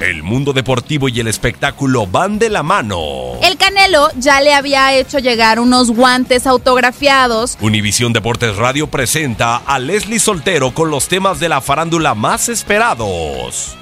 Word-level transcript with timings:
El 0.00 0.22
mundo 0.22 0.52
deportivo 0.52 1.08
y 1.08 1.20
el 1.20 1.26
espectáculo 1.26 2.06
van 2.06 2.38
de 2.38 2.50
la 2.50 2.62
mano. 2.62 3.38
El 3.42 3.56
Canelo 3.56 4.10
ya 4.16 4.42
le 4.42 4.52
había 4.52 4.92
hecho 4.94 5.18
llegar 5.18 5.58
unos 5.58 5.90
guantes 5.90 6.46
autografiados. 6.46 7.56
Univisión 7.62 8.12
Deportes 8.12 8.56
Radio 8.56 8.88
presenta 8.88 9.56
a 9.56 9.78
Leslie 9.78 10.18
Soltero 10.18 10.74
con 10.74 10.90
los 10.90 11.08
temas 11.08 11.40
de 11.40 11.48
la 11.48 11.62
farándula 11.62 12.14
más 12.14 12.50
esperados. 12.50 13.74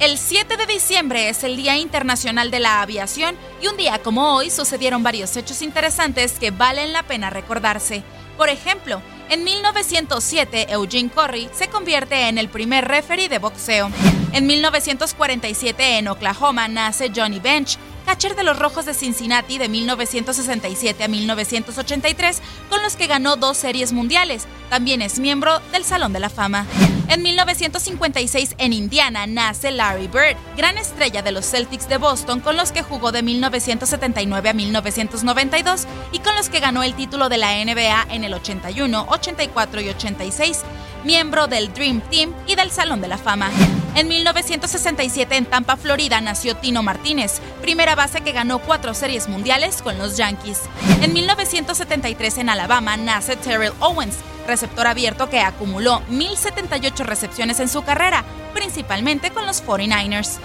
El 0.00 0.18
7 0.18 0.56
de 0.56 0.66
diciembre 0.66 1.28
es 1.28 1.44
el 1.44 1.56
Día 1.56 1.76
Internacional 1.76 2.50
de 2.50 2.58
la 2.58 2.82
Aviación 2.82 3.36
y 3.62 3.68
un 3.68 3.76
día 3.76 4.00
como 4.00 4.34
hoy 4.34 4.50
sucedieron 4.50 5.04
varios 5.04 5.36
hechos 5.36 5.62
interesantes 5.62 6.32
que 6.40 6.50
valen 6.50 6.92
la 6.92 7.04
pena 7.04 7.30
recordarse. 7.30 8.02
Por 8.36 8.48
ejemplo, 8.48 9.00
en 9.30 9.44
1907 9.44 10.66
Eugene 10.70 11.10
Corry 11.10 11.48
se 11.52 11.68
convierte 11.68 12.28
en 12.28 12.38
el 12.38 12.48
primer 12.48 12.86
referee 12.86 13.28
de 13.28 13.38
boxeo. 13.38 13.90
En 14.32 14.46
1947 14.46 15.98
en 15.98 16.08
Oklahoma 16.08 16.68
nace 16.68 17.10
Johnny 17.14 17.40
Bench, 17.40 17.78
catcher 18.04 18.36
de 18.36 18.42
los 18.42 18.58
Rojos 18.58 18.84
de 18.86 18.94
Cincinnati 18.94 19.58
de 19.58 19.68
1967 19.68 21.04
a 21.04 21.08
1983, 21.08 22.42
con 22.68 22.82
los 22.82 22.96
que 22.96 23.06
ganó 23.06 23.36
dos 23.36 23.56
series 23.56 23.92
mundiales. 23.92 24.46
También 24.70 25.02
es 25.02 25.18
miembro 25.18 25.60
del 25.72 25.84
Salón 25.84 26.12
de 26.12 26.20
la 26.20 26.30
Fama. 26.30 26.66
En 27.08 27.22
1956 27.22 28.54
en 28.58 28.72
Indiana 28.72 29.26
nace 29.26 29.70
Larry 29.70 30.08
Bird, 30.08 30.36
gran 30.56 30.78
estrella 30.78 31.22
de 31.22 31.32
los 31.32 31.44
Celtics 31.44 31.88
de 31.88 31.98
Boston 31.98 32.40
con 32.40 32.56
los 32.56 32.72
que 32.72 32.82
jugó 32.82 33.12
de 33.12 33.22
1979 33.22 34.48
a 34.48 34.52
1992 34.52 35.86
y 36.12 36.18
con 36.20 36.34
los 36.34 36.48
que 36.48 36.60
ganó 36.60 36.82
el 36.82 36.94
título 36.94 37.28
de 37.28 37.38
la 37.38 37.62
NBA 37.62 38.06
en 38.10 38.24
el 38.24 38.32
81, 38.32 39.06
84 39.08 39.80
y 39.82 39.88
86, 39.90 40.62
miembro 41.04 41.46
del 41.46 41.72
Dream 41.74 42.00
Team 42.10 42.32
y 42.46 42.54
del 42.54 42.70
Salón 42.70 43.02
de 43.02 43.08
la 43.08 43.18
Fama. 43.18 43.50
En 43.94 44.08
1967 44.08 45.36
en 45.36 45.46
Tampa, 45.46 45.76
Florida, 45.76 46.20
nació 46.20 46.56
Tino 46.56 46.82
Martínez, 46.82 47.40
primera 47.62 47.94
base 47.94 48.22
que 48.22 48.32
ganó 48.32 48.58
cuatro 48.58 48.92
series 48.92 49.28
mundiales 49.28 49.82
con 49.82 49.98
los 49.98 50.16
Yankees. 50.16 50.62
En 51.00 51.12
1973 51.12 52.38
en 52.38 52.48
Alabama 52.48 52.96
nace 52.96 53.36
Terrell 53.36 53.72
Owens, 53.78 54.16
receptor 54.48 54.88
abierto 54.88 55.30
que 55.30 55.38
acumuló 55.38 56.02
1.078 56.10 57.04
recepciones 57.04 57.60
en 57.60 57.68
su 57.68 57.84
carrera, 57.84 58.24
principalmente 58.52 59.30
con 59.30 59.46
los 59.46 59.64
49ers. 59.64 60.38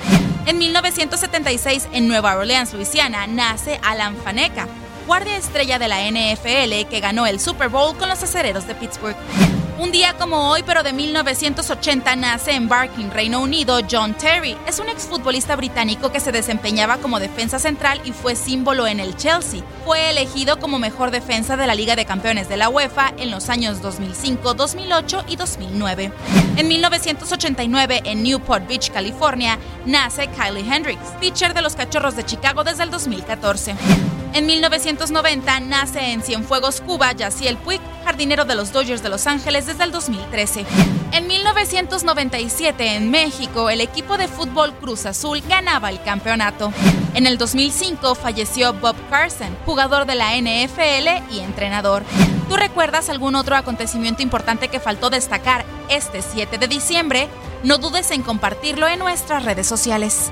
En 0.46 0.60
1976 0.60 1.88
en 1.92 2.08
Nueva 2.08 2.36
Orleans, 2.36 2.74
Luisiana, 2.76 3.26
nace 3.26 3.80
Alan 3.81 4.16
Faneca, 4.18 4.68
guardia 5.08 5.38
estrella 5.38 5.80
de 5.80 5.88
la 5.88 6.04
NFL 6.04 6.88
que 6.88 7.00
ganó 7.02 7.26
el 7.26 7.40
Super 7.40 7.70
Bowl 7.70 7.98
con 7.98 8.10
los 8.10 8.22
acereros 8.22 8.68
de 8.68 8.76
Pittsburgh. 8.76 9.18
Un 9.79 9.94
día 9.94 10.13
como 10.17 10.50
hoy, 10.50 10.62
pero 10.66 10.84
de 10.84 10.91
1980, 10.91 12.17
nace 12.17 12.51
en 12.51 12.67
Barking, 12.67 13.12
Reino 13.12 13.40
Unido, 13.40 13.79
John 13.90 14.13
Terry. 14.13 14.57
Es 14.67 14.79
un 14.79 14.90
exfutbolista 14.90 15.56
británico 15.56 16.12
que 16.12 16.19
se 16.19 16.34
desempeñaba 16.34 16.97
como 16.97 17.17
defensa 17.17 17.59
central 17.59 18.01
y 18.03 18.12
fue 18.12 18.35
símbolo 18.35 18.88
en 18.88 19.00
el 19.00 19.16
Chelsea. 19.16 19.63
Fue 19.85 20.09
elegido 20.09 20.59
como 20.59 20.79
mejor 20.79 21.12
defensa 21.12 21.56
de 21.56 21.66
la 21.66 21.75
Liga 21.75 21.95
de 21.95 22.03
Campeones 22.03 22.50
de 22.50 22.57
la 22.57 22.68
UEFA 22.68 23.13
en 23.18 23.31
los 23.31 23.47
años 23.47 23.81
2005, 23.81 24.53
2008 24.53 25.23
y 25.29 25.38
2009. 25.38 26.12
En 26.57 26.68
1989, 26.68 28.01
en 28.03 28.22
Newport 28.22 28.68
Beach, 28.68 28.91
California, 28.91 29.57
nace 29.85 30.28
Kylie 30.28 30.69
Hendricks, 30.69 31.07
pitcher 31.22 31.53
de 31.53 31.62
los 31.62 31.78
Cachorros 31.78 32.18
de 32.18 32.25
Chicago 32.25 32.66
desde 32.66 32.84
el 32.84 32.91
2014. 32.91 33.75
En 34.34 34.45
1990 34.45 35.59
nace 35.62 36.12
en 36.12 36.22
Cienfuegos, 36.22 36.81
Cuba, 36.81 37.12
Yaciel 37.13 37.57
Puig, 37.57 37.81
jardinero 38.06 38.45
de 38.45 38.56
los 38.56 38.72
Dodgers 38.72 39.01
de 39.01 39.09
Los 39.09 39.25
Ángeles 39.25 39.66
desde 39.66 39.84
el 39.84 39.91
2013. 39.91 40.66
En 41.12 41.28
1997 41.28 42.95
en 42.95 43.09
México, 43.09 43.69
el 43.72 43.81
equipo 43.81 44.18
de 44.18 44.28
fútbol 44.28 44.73
Cruz 44.73 45.07
Azul 45.07 45.41
ganaba 45.50 45.89
el 45.89 46.01
campeonato. 46.03 46.72
En 47.16 47.25
el 47.25 47.39
2005 47.39 48.13
falleció 48.13 48.73
Bob 48.73 48.95
Carson, 49.09 49.57
jugador 49.66 50.06
de 50.06 50.16
la 50.16 50.38
NFL 50.38 51.34
y 51.34 51.39
entrenador. 51.39 52.03
¿Tú 52.47 52.56
recuerdas 52.56 53.09
algún 53.09 53.35
otro 53.35 53.56
acontecimiento 53.56 54.22
importante 54.22 54.68
que 54.68 54.79
faltó 54.79 55.09
destacar 55.09 55.65
este 55.89 56.21
7 56.21 56.59
de 56.59 56.68
diciembre? 56.68 57.27
No 57.63 57.80
dudes 57.80 58.12
en 58.12 58.21
compartirlo 58.21 58.88
en 58.88 59.00
nuestras 59.00 59.44
redes 59.44 59.65
sociales. 59.68 60.31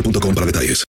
boostmobile.com 0.00 0.34
para 0.34 0.46
detalles. 0.46 0.89